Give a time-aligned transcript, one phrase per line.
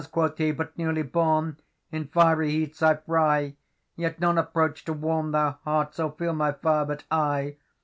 [0.11, 1.57] quoth He, 'but newly bornIn
[2.11, 3.55] fiery heats I fry,
[3.95, 7.57] Yet none approach to warm their heartsOr feel my fire but I!